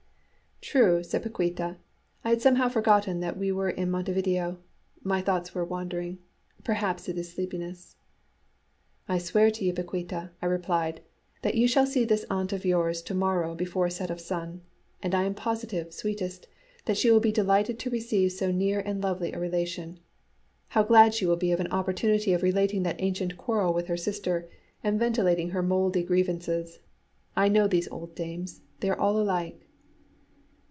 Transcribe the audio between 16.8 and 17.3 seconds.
that she will